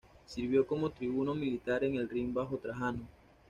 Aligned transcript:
Sirvió 0.25 0.65
como 0.65 0.89
tribuno 0.89 1.35
militar 1.35 1.83
en 1.83 1.93
el 1.93 2.09
Rin 2.09 2.33
bajo 2.33 2.57
Trajano. 2.57 3.07